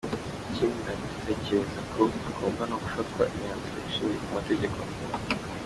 Ikindi 0.47 0.79
ndatekereza 1.21 1.79
ko 1.93 2.01
hagomba 2.23 2.63
no 2.69 2.77
gufatwa 2.83 3.21
imyanzuro 3.33 3.77
ishingiye 3.89 4.21
ku 4.25 4.29
mategeko. 4.37 4.79